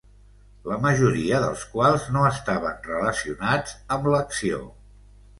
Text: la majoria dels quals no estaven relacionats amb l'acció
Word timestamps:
la 0.69 0.75
majoria 0.83 1.41
dels 1.43 1.65
quals 1.73 2.07
no 2.15 2.23
estaven 2.31 2.79
relacionats 2.87 3.75
amb 3.97 4.09
l'acció 4.15 4.63